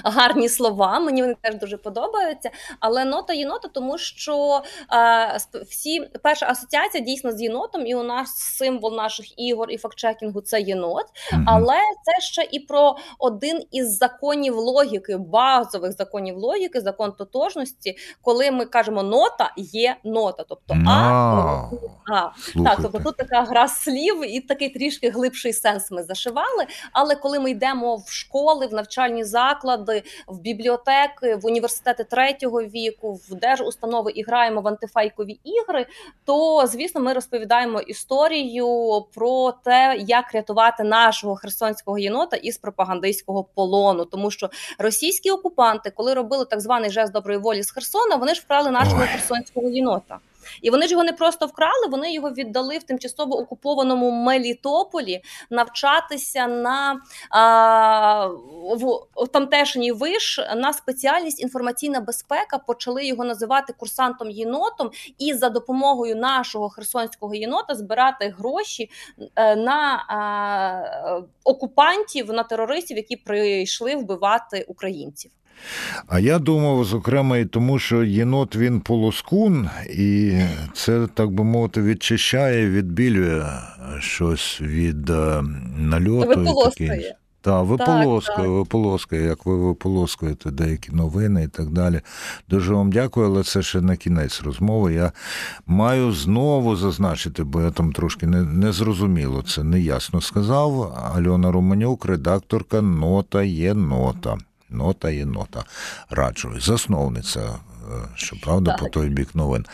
гарні 0.05 0.49
слова. 0.49 1.01
Мені 1.01 1.23
вони 1.23 1.35
теж 1.43 1.55
дуже 1.55 1.77
подобаються. 1.77 2.51
Але 2.81 3.05
нота 3.05 3.33
єнота, 3.33 3.69
тому 3.69 3.99
що 3.99 4.63
е, 4.93 5.39
всі 5.69 6.01
перша 6.23 6.47
асоціація 6.47 7.05
дійсно 7.05 7.33
з 7.33 7.43
єнотом, 7.43 7.87
і 7.87 7.95
у 7.95 8.03
нас 8.03 8.37
символ 8.37 8.97
наших 8.97 9.39
ігор 9.39 9.71
і 9.71 9.79
фактчекінгу 9.79 10.41
це 10.41 10.61
єнот. 10.61 11.05
Mm-hmm. 11.07 11.45
Але 11.47 11.77
це 12.05 12.21
ще 12.21 12.49
і 12.53 12.61
про 12.61 12.97
один 13.19 13.63
із 13.71 13.97
законів 13.97 14.57
логіки, 14.57 15.17
базових 15.17 15.93
законів 15.93 16.37
логіки, 16.37 16.81
закон 16.81 17.13
тотожності, 17.13 17.97
коли 18.23 18.51
ми 18.51 18.65
кажемо 18.65 19.03
нота 19.03 19.53
є 19.57 19.97
нота, 20.05 20.45
тобто 20.49 20.75
no. 20.75 20.89
а, 20.89 21.71
а. 22.13 22.31
так, 22.65 22.79
тобто 22.83 22.99
тут 22.99 23.17
така 23.17 23.43
гра 23.43 23.69
слів 23.69 24.37
і 24.37 24.41
такий 24.41 24.69
трішки 24.69 25.11
глибший 25.11 25.53
сенс 25.53 25.91
ми 25.91 26.03
зашивали. 26.03 26.67
Але 26.93 27.15
коли 27.15 27.41
ми 27.41 27.51
йдемо 27.51 27.97
в 27.97 28.11
школи, 28.11 28.67
в 28.67 28.75
навчальні 28.75 29.25
заклади 29.25 29.78
заклади, 29.79 30.03
в 30.27 30.41
бібліотеки, 30.41 31.37
в 31.37 31.47
університети 31.47 32.05
третього 32.05 32.63
віку, 32.63 33.13
в 33.13 33.35
держустанови 33.35 34.11
і 34.11 34.23
граємо 34.23 34.61
в 34.61 34.69
антифейкові 34.69 35.41
ігри, 35.45 35.87
то 36.25 36.67
звісно 36.67 37.01
ми 37.01 37.13
розповідаємо 37.13 37.81
історію 37.81 38.67
про 39.15 39.53
те, 39.65 39.97
як 40.01 40.33
рятувати 40.33 40.83
нашого 40.83 41.37
херсонського 41.37 41.99
єнота 41.99 42.37
із 42.37 42.59
пропагандистського 42.59 43.45
полону, 43.55 44.05
тому 44.05 44.31
що 44.31 44.51
російські 44.79 45.31
окупанти, 45.31 45.91
коли 45.91 46.15
робили 46.15 46.45
так 46.45 46.61
званий 46.61 46.91
жест 46.91 47.13
доброї 47.13 47.39
волі 47.39 47.63
з 47.63 47.71
Херсона, 47.71 48.17
вони 48.17 48.35
ж 48.35 48.41
вкрали 48.41 48.71
нашого 48.71 49.03
Ой. 49.03 49.09
херсонського 49.09 49.69
єнота. 49.69 50.19
І 50.63 50.71
вони 50.71 50.87
ж 50.87 50.93
його 50.93 51.05
не 51.05 51.13
просто 51.13 51.47
вкрали, 51.47 51.87
вони 51.91 52.13
його 52.13 52.31
віддали 52.31 52.79
в 52.79 52.83
тимчасово 52.83 53.39
окупованому 53.39 54.11
Мелітополі 54.11 55.21
навчатися 55.51 56.47
на 56.47 57.01
а, 57.31 58.27
в 59.17 59.29
тамтешній 59.33 59.93
виш 59.93 60.41
на 60.57 60.73
спеціальність 60.73 61.43
інформаційна 61.43 62.01
безпека. 62.01 62.59
Почали 62.59 63.07
його 63.07 63.25
називати 63.25 63.73
курсантом 63.73 64.31
єнотом, 64.31 64.91
і 65.19 65.35
за 65.35 65.49
допомогою 65.49 66.17
нашого 66.17 66.69
херсонського 66.69 67.35
єнота 67.35 67.75
збирати 67.75 68.35
гроші 68.39 68.91
е, 69.37 69.57
на 69.57 70.05
а, 70.09 71.21
окупантів 71.45 72.33
на 72.33 72.43
терористів, 72.43 72.97
які 72.97 73.17
прийшли 73.17 73.97
вбивати 73.97 74.65
українців. 74.69 75.31
А 76.07 76.19
я 76.19 76.39
думав, 76.39 76.85
зокрема, 76.85 77.39
і 77.39 77.45
тому, 77.45 77.79
що 77.79 78.05
єнот 78.05 78.57
він 78.57 78.81
полоскун, 78.81 79.69
і 79.91 80.41
це, 80.75 81.07
так 81.15 81.31
би 81.31 81.45
мовити, 81.45 81.83
відчищає, 81.83 82.71
відбілює 82.71 83.45
щось 83.99 84.61
від 84.61 85.11
е, 85.11 85.43
нальоту. 85.77 86.29
Виполоскує. 86.29 87.15
Так, 87.41 87.67
виполоскує, 87.67 88.49
виполоскує, 88.49 89.23
як 89.23 89.47
ви 89.47 89.57
виполоскуєте 89.57 90.51
деякі 90.51 90.93
новини 90.93 91.45
і 91.45 91.49
так 91.49 91.71
далі. 91.71 92.01
Дуже 92.49 92.75
вам 92.75 92.93
дякую, 92.93 93.27
але 93.27 93.43
це 93.43 93.63
ще 93.63 93.81
на 93.81 93.97
кінець 93.97 94.43
розмови. 94.43 94.95
Я 94.95 95.13
маю 95.67 96.13
знову 96.13 96.77
зазначити, 96.77 97.45
бо 97.45 97.61
я 97.63 97.71
там 97.71 97.93
трошки 97.93 98.27
не, 98.27 98.43
не 98.43 98.73
зрозуміло, 98.73 99.43
це 99.43 99.65
неясно 99.65 100.21
сказав. 100.21 100.99
Альона 101.17 101.53
Романюк, 101.53 102.05
редакторка 102.05 102.83
Нота 102.83 103.43
є 103.43 103.75
нота 103.75 104.39
нота 104.71 105.11
є 105.11 105.27
нота. 105.27 105.65
Раджу, 106.11 106.61
засновниця, 106.61 107.41
е, 107.41 107.55
щоправда, 108.15 108.77
по 108.81 108.89
той 108.89 109.09
бік 109.09 109.35
новин. 109.35 109.67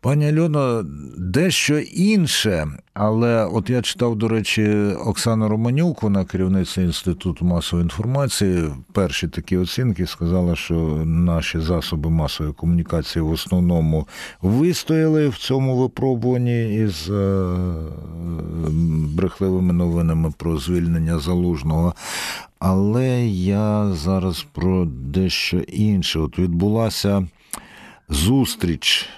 Пані 0.00 0.28
Альоно, 0.28 0.82
дещо 1.18 1.78
інше, 1.78 2.66
але 2.94 3.44
от 3.44 3.70
я 3.70 3.82
читав, 3.82 4.16
до 4.16 4.28
речі, 4.28 4.70
Оксана 5.06 5.48
Романюк, 5.48 6.02
вона 6.02 6.24
керівниця 6.24 6.82
інституту 6.82 7.44
масової 7.44 7.84
інформації. 7.84 8.70
Перші 8.92 9.28
такі 9.28 9.56
оцінки 9.56 10.06
сказала, 10.06 10.56
що 10.56 10.74
наші 11.04 11.60
засоби 11.60 12.10
масової 12.10 12.54
комунікації 12.54 13.22
в 13.22 13.30
основному 13.30 14.08
вистояли 14.42 15.28
в 15.28 15.38
цьому 15.38 15.76
випробуванні 15.76 16.74
із 16.74 17.10
е, 17.10 17.54
брехливими 19.16 19.72
новинами 19.72 20.32
про 20.36 20.58
звільнення 20.58 21.18
залужного. 21.18 21.94
Але 22.58 23.26
я 23.26 23.92
зараз 23.94 24.46
про 24.52 24.84
дещо 24.84 25.58
інше. 25.58 26.18
От 26.18 26.38
відбулася 26.38 27.28
зустріч. 28.08 29.08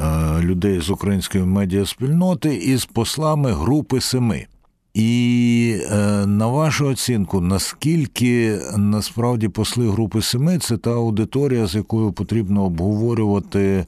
Е, 0.00 0.40
людей 0.40 0.80
з 0.80 0.90
української 0.90 1.44
медіаспільноти 1.44 2.54
із 2.54 2.84
послами 2.84 3.52
Групи 3.52 4.00
Семи. 4.00 4.46
І 4.94 5.80
е, 5.90 6.26
на 6.26 6.46
вашу 6.46 6.86
оцінку, 6.86 7.40
наскільки 7.40 8.60
насправді 8.76 9.48
посли 9.48 9.90
Групи 9.90 10.22
Семи 10.22 10.58
це 10.58 10.76
та 10.76 10.90
аудиторія, 10.90 11.66
з 11.66 11.74
якою 11.74 12.12
потрібно 12.12 12.64
обговорювати 12.64 13.86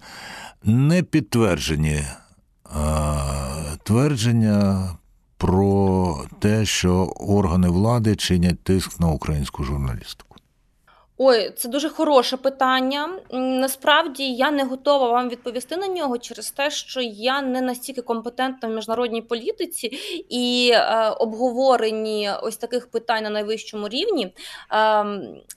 не 0.65 1.03
підтверджені 1.03 2.03
твердження 3.83 4.89
про 5.37 6.25
те, 6.39 6.65
що 6.65 7.05
органи 7.17 7.69
влади 7.69 8.17
чинять 8.17 8.61
тиск 8.61 9.01
на 9.01 9.09
українську 9.09 9.65
журналістику? 9.65 10.34
Ой, 11.19 11.53
це 11.57 11.69
дуже 11.69 11.89
хороше 11.89 12.37
питання. 12.37 13.09
Насправді 13.33 14.35
я 14.35 14.51
не 14.51 14.65
готова 14.65 15.09
вам 15.09 15.29
відповісти 15.29 15.77
на 15.77 15.89
нього 15.89 16.19
через 16.19 16.51
те, 16.51 16.71
що 16.71 17.01
я 17.01 17.43
не 17.43 17.61
настільки 17.61 18.03
компетентна 18.03 18.69
в 18.69 18.73
міжнародній 18.73 19.23
політиці 19.23 19.87
і 20.29 20.71
е, 20.75 21.09
обговоренні 21.09 22.31
ось 22.43 22.57
таких 22.57 22.91
питань 22.91 23.23
на 23.23 23.31
найвищому 23.31 23.89
рівні. 23.89 24.35
Е, 24.73 25.05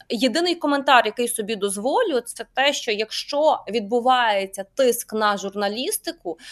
єдиний 0.10 0.56
коментар, 0.56 1.06
який 1.06 1.28
собі 1.28 1.56
дозволю, 1.56 2.22
це 2.26 2.46
те, 2.54 2.74
що 2.74 2.92
якщо 2.92 3.60
відбувається 3.70 4.66
тиск 4.76 5.14
на 5.14 5.38
журналістику, 5.38 6.38
е, 6.40 6.46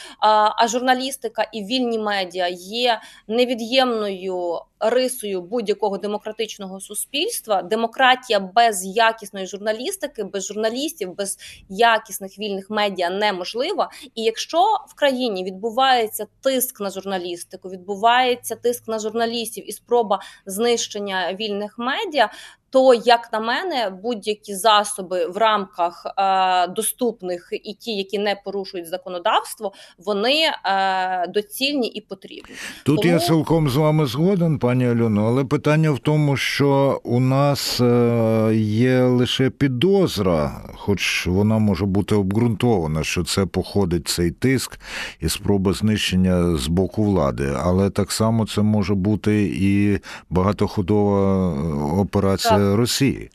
а 0.58 0.68
журналістика 0.68 1.50
і 1.54 1.64
вільні 1.64 2.00
медіа 2.00 2.48
є 2.52 3.02
невід'ємною 3.28 4.60
рисою 4.80 5.42
будь-якого 5.42 5.98
демократичного 5.98 6.80
суспільства. 6.80 7.62
Демократія 7.62 8.40
без 8.40 8.86
якісної 8.96 9.48
журналістики, 9.48 10.24
без 10.24 10.46
журналістів, 10.46 11.16
без 11.16 11.38
якісних 11.70 12.40
вільних 12.40 12.70
медіа 12.70 13.10
неможливо. 13.10 13.90
І 14.16 14.24
якщо 14.24 14.62
в 14.90 14.96
країні 14.96 15.44
відбувається 15.44 16.28
тиск 16.42 16.80
на 16.80 16.90
журналістику, 16.90 17.70
відбувається 17.70 18.56
тиск 18.56 18.88
на 18.88 19.00
журналістів 19.00 19.70
і 19.70 19.72
спроба 19.72 20.22
знищення 20.46 21.34
вільних 21.34 21.78
медіа, 21.78 22.30
то, 22.76 22.94
як 22.94 23.34
на 23.34 23.40
мене, 23.40 23.90
будь-які 24.04 24.56
засоби 24.56 25.26
в 25.26 25.38
рамках 25.38 26.06
е, 26.18 26.68
доступних 26.68 27.50
і 27.64 27.74
ті, 27.74 27.96
які 27.96 28.20
не 28.20 28.42
порушують 28.46 28.88
законодавство, 28.88 29.74
вони 29.98 30.42
е, 30.66 31.28
доцільні 31.28 31.88
і 31.88 32.02
потрібні. 32.02 32.56
Тут 32.86 33.02
Тому... 33.02 33.14
я 33.14 33.20
цілком 33.20 33.70
з 33.70 33.76
вами 33.76 34.06
згоден, 34.06 34.60
пані 34.60 34.88
Альоно, 34.88 35.28
але 35.28 35.46
питання 35.46 35.92
в 35.92 36.00
тому, 36.00 36.38
що 36.38 37.02
у 37.04 37.20
нас 37.20 37.82
е, 37.82 38.52
є 38.56 39.02
лише 39.02 39.50
підозра, 39.50 40.52
хоч 40.76 41.28
вона 41.28 41.58
може 41.58 41.86
бути 41.86 42.16
обґрунтована, 42.16 43.04
що 43.04 43.24
це 43.24 43.46
походить 43.46 44.08
цей 44.08 44.32
тиск 44.32 44.80
і 45.20 45.30
спроба 45.30 45.74
знищення 45.74 46.58
з 46.58 46.68
боку 46.68 47.04
влади, 47.04 47.54
але 47.64 47.90
так 47.90 48.12
само 48.12 48.48
це 48.48 48.62
може 48.62 48.96
бути 48.96 49.44
і 49.44 50.00
багатоходова 50.30 51.54
операція. 52.02 52.65
Росії. 52.74 53.30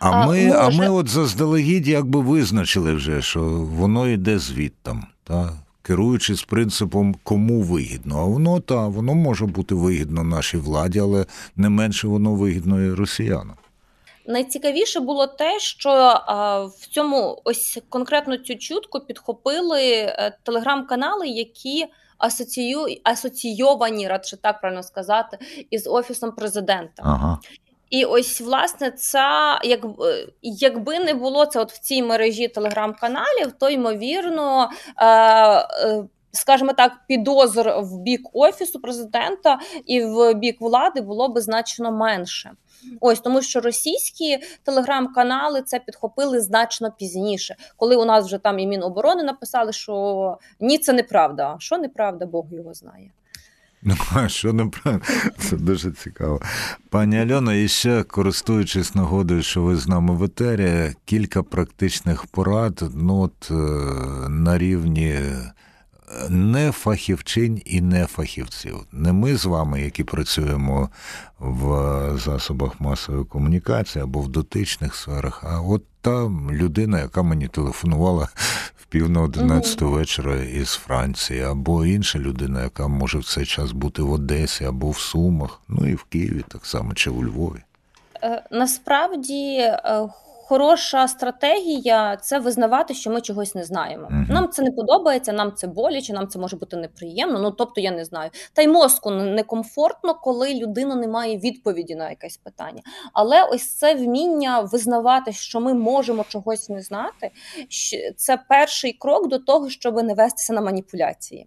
А, 0.00 0.10
а 0.10 0.26
ми 0.26 0.46
може... 0.46 0.58
а 0.58 0.70
ми 0.70 0.88
от 0.88 1.08
заздалегідь 1.08 1.88
якби 1.88 2.20
визначили 2.20 2.94
вже, 2.94 3.22
що 3.22 3.40
воно 3.70 4.08
йде 4.08 4.38
звідтам, 4.38 5.06
та 5.24 5.52
керуючись 5.82 6.42
принципом 6.42 7.16
кому 7.22 7.62
вигідно. 7.62 8.18
А 8.18 8.24
воно 8.24 8.60
та 8.60 8.88
воно 8.88 9.14
може 9.14 9.46
бути 9.46 9.74
вигідно 9.74 10.24
нашій 10.24 10.56
владі, 10.56 10.98
але 10.98 11.26
не 11.56 11.68
менше 11.68 12.08
воно 12.08 12.34
вигідно 12.34 12.82
і 12.82 12.92
росіянам. 12.92 13.56
Найцікавіше 14.28 15.00
було 15.00 15.26
те, 15.26 15.58
що 15.58 15.90
а, 15.90 16.64
в 16.64 16.86
цьому 16.90 17.42
ось 17.44 17.78
конкретно 17.88 18.36
цю 18.36 18.54
чутку 18.54 19.00
підхопили 19.00 19.82
е, 19.82 20.36
телеграм-канали, 20.42 21.28
які 21.28 21.86
асоцію 22.18 22.86
асоційовані, 23.04 24.08
радше 24.08 24.36
так 24.36 24.60
правильно 24.60 24.82
сказати, 24.82 25.38
із 25.70 25.86
офісом 25.86 26.32
президента. 26.32 27.02
Ага. 27.06 27.38
І 27.90 28.04
ось, 28.04 28.40
власне, 28.40 28.90
це 28.90 29.28
як, 29.64 29.84
е, 29.84 30.28
якби 30.42 30.98
не 30.98 31.14
було 31.14 31.46
це 31.46 31.60
от 31.60 31.72
в 31.72 31.78
цій 31.78 32.02
мережі 32.02 32.48
телеграм-каналів, 32.48 33.52
то 33.58 33.70
ймовірно. 33.70 34.70
Е, 34.96 35.06
е, 35.06 36.04
Скажімо 36.32 36.72
так, 36.72 36.92
підозр 37.08 37.74
в 37.78 37.98
бік 37.98 38.20
офісу 38.32 38.80
президента 38.80 39.58
і 39.86 40.04
в 40.04 40.34
бік 40.34 40.60
влади 40.60 41.00
було 41.00 41.28
би 41.28 41.40
значно 41.40 41.92
менше. 41.92 42.50
Ось 43.00 43.20
тому, 43.20 43.42
що 43.42 43.60
російські 43.60 44.38
телеграм-канали 44.62 45.62
це 45.62 45.78
підхопили 45.78 46.40
значно 46.40 46.92
пізніше, 46.92 47.56
коли 47.76 47.96
у 47.96 48.04
нас 48.04 48.24
вже 48.24 48.38
там 48.38 48.58
і 48.58 48.66
Міноборони 48.66 49.22
написали, 49.22 49.72
що 49.72 50.38
ні, 50.60 50.78
це 50.78 50.92
неправда. 50.92 51.56
Що 51.58 51.78
неправда, 51.78 52.26
Бог 52.26 52.44
його 52.52 52.74
знає. 52.74 53.10
Ну, 53.82 53.96
а 54.14 54.28
що 54.28 54.52
неправильно? 54.52 55.04
Це 55.38 55.56
дуже 55.56 55.90
цікаво. 55.90 56.40
Пані 56.90 57.18
Альоно, 57.18 57.54
і 57.54 57.68
ще 57.68 58.02
користуючись 58.02 58.94
нагодою, 58.94 59.42
що 59.42 59.62
ви 59.62 59.76
з 59.76 59.88
нами 59.88 60.14
в 60.14 60.24
етері, 60.24 60.94
кілька 61.04 61.42
практичних 61.42 62.26
порад 62.26 62.84
ну, 62.94 63.20
от, 63.20 63.50
е, 63.50 63.54
на 64.28 64.58
рівні 64.58 65.08
е, 65.08 65.52
не 66.28 66.72
фахівчинь 66.72 67.62
і 67.64 67.80
не 67.80 68.06
фахівців. 68.06 68.76
Не 68.92 69.12
ми 69.12 69.36
з 69.36 69.44
вами, 69.44 69.82
які 69.82 70.04
працюємо 70.04 70.90
в 71.38 71.68
засобах 72.18 72.80
масової 72.80 73.24
комунікації 73.24 74.02
або 74.02 74.20
в 74.20 74.28
дотичних 74.28 74.94
сферах, 74.94 75.44
а 75.44 75.60
от 75.60 75.84
та 76.00 76.24
людина, 76.50 77.00
яка 77.00 77.22
мені 77.22 77.48
телефонувала 77.48 78.28
пів 78.88 79.10
на 79.10 79.22
одинадцяту 79.22 79.90
вечора 79.90 80.36
із 80.36 80.68
Франції, 80.68 81.42
або 81.42 81.86
інша 81.86 82.18
людина, 82.18 82.62
яка 82.62 82.88
може 82.88 83.18
в 83.18 83.24
цей 83.24 83.46
час 83.46 83.72
бути 83.72 84.02
в 84.02 84.12
Одесі 84.12 84.64
або 84.64 84.90
в 84.90 84.98
Сумах, 84.98 85.60
ну 85.68 85.88
і 85.88 85.94
в 85.94 86.02
Києві 86.02 86.44
так 86.48 86.66
само, 86.66 86.94
чи 86.94 87.10
у 87.10 87.24
Львові. 87.24 87.62
Е, 88.22 88.42
насправді 88.50 89.56
е, 89.58 90.08
хороша 90.48 91.08
стратегія 91.08 92.16
це 92.16 92.38
визнавати, 92.38 92.94
що 92.94 93.10
ми 93.10 93.20
чогось 93.20 93.54
не 93.54 93.64
знаємо. 93.64 94.08
Uh-huh. 94.12 94.32
Нам 94.32 94.48
це 94.48 94.62
не 94.62 94.72
подобається, 94.72 95.32
нам 95.32 95.52
це 95.54 95.66
боляче, 95.66 96.12
нам 96.12 96.28
це 96.28 96.38
може 96.38 96.56
бути 96.56 96.76
неприємно. 96.76 97.38
Ну 97.40 97.50
тобто 97.50 97.80
я 97.80 97.90
не 97.90 98.04
знаю. 98.04 98.30
Та 98.52 98.62
й 98.62 98.68
мозку 98.68 99.10
некомфортно, 99.10 100.14
коли 100.14 100.54
людина 100.54 100.94
не 100.94 101.08
має 101.08 101.38
відповіді 101.38 101.94
на 101.94 102.10
якесь 102.10 102.36
питання. 102.36 102.82
Але 103.12 103.42
ось 103.42 103.76
це 103.76 103.94
вміння 103.94 104.60
визнавати, 104.60 105.32
що 105.32 105.60
ми 105.60 105.74
можемо 105.74 106.24
чогось 106.28 106.68
не 106.68 106.82
знати. 106.82 107.30
це 108.16 108.38
перший 108.48 108.92
крок 108.92 109.28
до 109.28 109.38
того, 109.38 109.70
щоб 109.70 110.02
не 110.02 110.14
вестися 110.14 110.52
на 110.52 110.60
маніпуляції. 110.60 111.46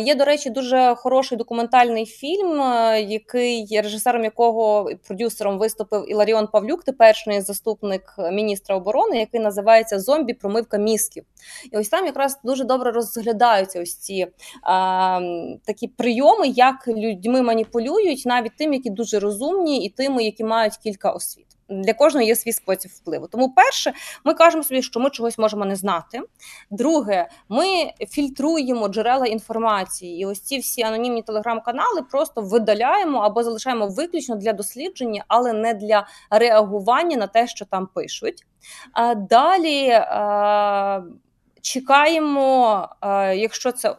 Є, 0.00 0.14
до 0.14 0.24
речі, 0.24 0.50
дуже 0.50 0.94
хороший 0.96 1.38
документальний 1.38 2.06
фільм, 2.06 2.60
е, 2.60 3.00
який 3.00 3.80
режисером 3.82 4.24
якого 4.24 4.90
продюсером 5.06 5.58
виступив 5.58 6.10
Іларіон 6.10 6.46
Павлюк, 6.46 6.84
теперішній 6.84 7.40
заступник 7.40 8.14
міністра 8.32 8.76
оборони, 8.76 9.18
який 9.18 9.40
називається 9.40 10.00
Зомбі 10.00 10.34
промивка 10.34 10.78
мізків. 10.78 11.24
І 11.72 11.76
ось 11.76 11.88
там 11.88 12.06
якраз 12.06 12.38
дуже 12.44 12.64
добре 12.64 12.90
розглядаються 12.90 13.82
ось 13.82 13.96
ці 13.96 14.26
а, 14.62 15.20
такі 15.64 15.88
прийоми, 15.88 16.48
як 16.48 16.88
людьми 16.88 17.42
маніпулюють, 17.42 18.22
навіть 18.26 18.56
тим, 18.58 18.72
які 18.72 18.90
дуже 18.90 19.18
розумні, 19.18 19.84
і 19.84 19.88
тими, 19.88 20.24
які 20.24 20.44
мають 20.44 20.76
кілька 20.76 21.10
освіт 21.10 21.57
для 21.68 21.94
кожного 21.94 22.26
є 22.26 22.36
свій 22.36 22.52
спосіб 22.52 22.90
впливу. 22.94 23.26
Тому, 23.26 23.52
перше, 23.52 23.92
ми 24.24 24.34
кажемо 24.34 24.62
собі, 24.64 24.82
що 24.82 25.00
ми 25.00 25.10
чогось 25.10 25.38
можемо 25.38 25.64
не 25.64 25.76
знати. 25.76 26.20
Друге, 26.70 27.28
ми 27.48 27.66
фільтруємо 28.10 28.88
джерела 28.88 29.26
інформації, 29.26 30.20
і 30.20 30.26
ось 30.26 30.40
ці 30.40 30.58
всі 30.58 30.82
анонімні 30.82 31.22
телеграм-канали 31.22 32.02
просто 32.10 32.42
видаляємо 32.42 33.18
або 33.18 33.42
залишаємо 33.42 33.86
виключно 33.86 34.36
для 34.36 34.52
дослідження, 34.52 35.24
але 35.28 35.52
не 35.52 35.74
для 35.74 36.06
реагування 36.30 37.16
на 37.16 37.26
те, 37.26 37.46
що 37.46 37.64
там 37.64 37.86
пишуть. 37.86 38.46
А 38.92 39.14
далі 39.14 40.00
чекаємо, 41.62 42.88
якщо 43.34 43.72
це 43.72 43.96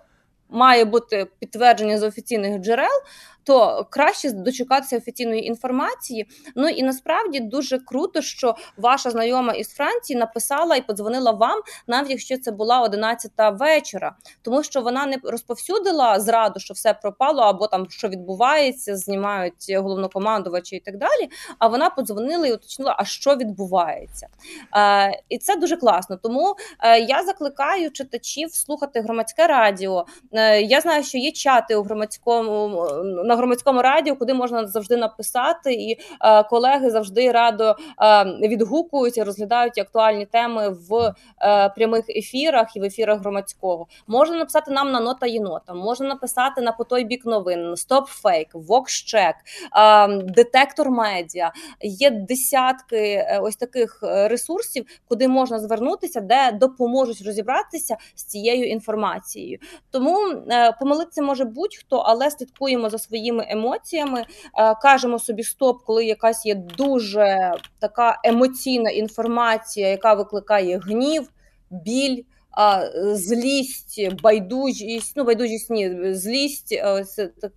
має 0.49 0.86
бути 0.86 1.27
підтвердження 1.39 1.97
з 1.97 2.03
офіційних 2.03 2.62
джерел, 2.62 3.01
то 3.49 3.88
краще 3.89 4.31
дочекатися 4.31 4.97
офіційної 4.97 5.45
інформації. 5.45 6.27
Ну 6.55 6.69
і 6.69 6.83
насправді 6.83 7.39
дуже 7.39 7.79
круто, 7.79 8.21
що 8.21 8.55
ваша 8.77 9.09
знайома 9.09 9.53
із 9.53 9.69
Франції 9.69 10.19
написала 10.19 10.75
і 10.75 10.88
подзвонила 10.88 11.31
вам, 11.31 11.62
навіть 11.88 12.09
якщо 12.09 12.38
це 12.38 12.51
була 12.51 12.81
11 12.81 13.31
вечора, 13.38 14.15
тому 14.41 14.63
що 14.63 14.81
вона 14.81 15.05
не 15.05 15.17
розповсюдила 15.23 16.19
зраду, 16.19 16.59
що 16.59 16.73
все 16.73 16.93
пропало, 16.93 17.41
або 17.41 17.67
там 17.67 17.89
що 17.89 18.07
відбувається, 18.07 18.95
знімають 18.95 19.75
головнокомандувачі 19.77 20.75
і 20.75 20.79
так 20.79 20.97
далі. 20.97 21.29
А 21.59 21.67
вона 21.67 21.89
подзвонила 21.89 22.47
і 22.47 22.53
уточнила, 22.53 22.95
а 22.99 23.05
що 23.05 23.35
відбувається, 23.35 24.27
Е, 24.75 25.21
і 25.29 25.38
це 25.38 25.55
дуже 25.55 25.77
класно. 25.77 26.17
Тому 26.23 26.55
е, 26.79 26.99
я 26.99 27.23
закликаю 27.23 27.91
читачів 27.91 28.53
слухати 28.53 29.01
громадське 29.01 29.47
радіо. 29.47 30.05
Е, 30.31 30.62
я 30.62 30.81
знаю, 30.81 31.03
що 31.03 31.17
є 31.17 31.31
чати 31.31 31.75
у 31.75 31.83
громадському 31.83 32.88
на 33.03 33.38
громадському 33.39 33.82
радіо, 33.82 34.15
куди 34.15 34.34
можна 34.34 34.67
завжди 34.67 34.97
написати, 34.97 35.73
і 35.73 35.99
е, 36.21 36.43
колеги 36.43 36.89
завжди 36.89 37.32
радо 37.32 37.75
е, 38.02 38.23
відгукуються, 38.47 39.23
розглядають 39.23 39.78
актуальні 39.78 40.25
теми 40.25 40.69
в 40.69 41.13
е, 41.41 41.69
прямих 41.69 42.10
ефірах 42.10 42.75
і 42.75 42.80
в 42.80 42.84
ефірах 42.84 43.19
громадського. 43.19 43.88
Можна 44.08 44.38
написати 44.38 44.71
нам 44.71 44.91
на 44.91 44.99
нота 44.99 45.28
єнота, 45.28 45.73
можна 45.73 46.08
написати 46.08 46.62
на 46.62 46.71
по 46.71 46.84
той 46.84 47.04
бік 47.04 47.25
новин, 47.25 47.75
Стоп 47.75 48.08
Фейк, 48.08 48.47
Вокщек, 48.54 49.36
Детектор 50.23 50.91
Медіа. 50.91 51.52
Є 51.82 52.10
десятки 52.10 53.25
ось 53.41 53.56
таких 53.56 53.99
ресурсів, 54.02 54.86
куди 55.08 55.28
можна 55.28 55.60
звернутися, 55.60 56.21
де 56.21 56.52
допоможуть 56.52 57.21
розібратися 57.25 57.97
з 58.15 58.23
цією 58.23 58.69
інформацією. 58.69 59.60
Тому 59.91 60.17
помилитися 60.80 61.21
може 61.21 61.45
будь-хто, 61.45 61.97
але 61.97 62.32
слідкуємо 62.32 62.89
за 62.89 62.99
своїми 63.19 63.45
емоціями, 63.49 64.19
е, 64.21 64.25
кажемо 64.82 65.19
собі 65.19 65.43
стоп, 65.43 65.84
коли 65.84 66.05
якась 66.05 66.45
є 66.45 66.55
дуже 66.55 67.53
така 67.79 68.19
емоційна 68.23 68.89
інформація, 68.89 69.88
яка 69.88 70.13
викликає 70.13 70.77
гнів, 70.77 71.29
біль. 71.69 72.23
Злість, 73.13 74.21
байдужість, 74.21 75.13
ну 75.15 75.23
байдужість 75.23 75.69
ні, 75.69 76.13
злість, 76.13 76.71
е, 76.71 76.91
ось 76.91 77.15
так, 77.15 77.29
е, 77.43 77.51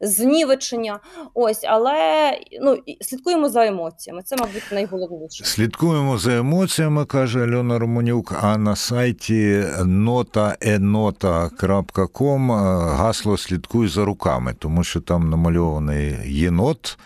знівечення. 0.00 1.00
Ось, 1.34 1.64
але 1.64 2.32
ну 2.62 2.78
слідкуємо 3.00 3.48
за 3.48 3.66
емоціями. 3.66 4.22
Це, 4.22 4.36
мабуть, 4.36 4.64
найголовніше. 4.72 5.44
Слідкуємо 5.44 6.18
за 6.18 6.36
емоціями, 6.36 7.04
каже 7.04 7.44
Альона 7.44 7.78
Романюк. 7.78 8.34
А 8.42 8.58
на 8.58 8.76
сайті 8.76 9.64
notaenota.com 9.80 12.52
гасло 12.96 13.38
слідкуй 13.38 13.88
за 13.88 14.04
руками, 14.04 14.54
тому 14.58 14.84
що 14.84 15.00
там 15.00 15.30
намальований 15.30 16.16
єнот. 16.26 16.98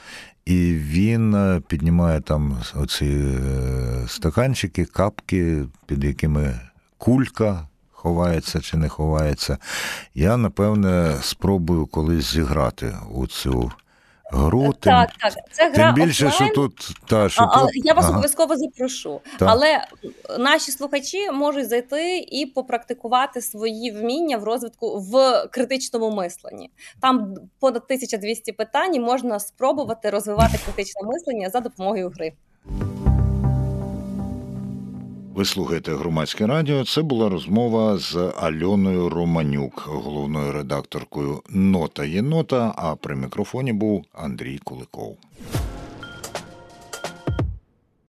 І 0.45 0.75
він 0.75 1.35
е, 1.35 1.61
піднімає 1.69 2.21
там 2.21 2.59
оці 2.75 3.07
е, 3.07 3.41
стаканчики, 4.09 4.85
капки, 4.85 5.65
під 5.87 6.05
якими 6.05 6.61
кулька 6.99 7.69
ховається 8.05 8.61
чи 8.61 8.77
не 8.77 8.89
ховається. 8.89 9.59
Я, 10.15 10.37
напевне, 10.37 11.17
спробую 11.23 11.87
колись 11.87 12.33
зіграти 12.33 12.97
у 13.13 13.27
цю 13.27 13.73
гру. 14.33 14.63
Тим, 14.63 14.93
Так, 14.93 15.11
так, 15.21 15.33
це 15.53 15.71
гра 15.71 15.93
тим 15.93 16.05
більше, 16.05 16.27
офлайн. 16.27 16.53
що 16.53 16.55
тут. 16.55 16.91
Та, 17.07 17.29
що 17.29 17.49
але 17.51 17.73
тут 17.73 17.87
я 17.87 17.95
вас 17.95 18.05
ага. 18.05 18.13
обов'язково 18.13 18.57
запрошу. 18.57 19.21
Так. 19.39 19.49
Але 19.51 19.85
наші 20.39 20.73
слухачі 20.73 21.31
можуть 21.31 21.69
зайти 21.69 22.19
і 22.19 22.47
попрактикувати 22.47 23.41
свої 23.41 23.91
вміння 23.91 24.37
в 24.39 24.45
розвитку 24.45 25.01
в 25.01 25.45
критичному 25.51 26.11
мисленні. 26.11 26.71
Там 27.01 27.35
понад 27.61 27.83
1200 27.83 28.53
питань 28.53 28.95
і 28.95 29.01
можна 29.01 29.41
спробувати 29.41 30.11
розвивати 30.11 30.59
критичне 30.65 31.03
мислення 31.09 31.51
за 31.51 31.61
допомогою 31.61 32.11
гри. 32.11 32.33
Ви 35.35 35.45
слухаєте 35.45 35.95
громадське 35.95 36.47
радіо. 36.47 36.85
Це 36.85 37.03
була 37.03 37.29
розмова 37.29 37.99
з 37.99 38.33
Альоною 38.41 39.09
Романюк, 39.09 39.85
головною 39.87 40.53
редакторкою 40.53 41.43
Нота 41.51 42.05
є 42.05 42.23
нота. 42.23 42.75
А 42.77 42.97
при 42.97 43.17
мікрофоні 43.17 43.73
був 43.73 44.05
Андрій 44.13 44.59
Куликов. 44.59 45.17